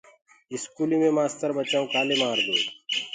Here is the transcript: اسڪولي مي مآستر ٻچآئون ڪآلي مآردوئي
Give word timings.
اسڪولي 0.53 0.97
مي 1.01 1.09
مآستر 1.17 1.49
ٻچآئون 1.55 1.91
ڪآلي 1.93 2.15
مآردوئي 2.21 2.63